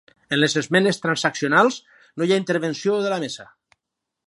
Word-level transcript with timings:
En 0.35 0.39
les 0.39 0.55
esmenes 0.61 0.97
transaccionals 1.03 1.77
no 2.21 2.27
hi 2.29 2.35
ha 2.37 2.41
intervenció 2.43 2.99
de 3.07 3.15
la 3.15 3.23
mesa. 3.27 3.49